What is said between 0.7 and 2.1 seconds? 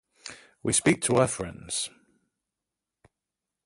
speak to our friends.